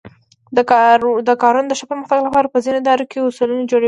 د 1.27 1.33
کارونو 1.43 1.67
د 1.69 1.73
ښه 1.79 1.85
پرمختګ 1.91 2.19
لپاره 2.27 2.47
په 2.53 2.57
ځینو 2.63 2.77
ادارو 2.81 3.09
کې 3.11 3.17
اصولنامې 3.19 3.69
جوړې 3.69 3.69
شوې. 3.69 3.79